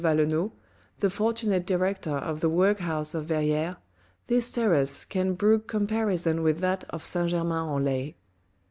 [0.03, 0.49] Valenod,
[0.97, 3.75] the fortunate Director of the workhouse of Verrieres,
[4.25, 8.15] this terrace can brook comparison with that of Saint Germain en Laye.